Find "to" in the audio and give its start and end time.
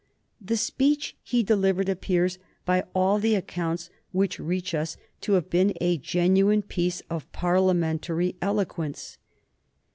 5.19-5.33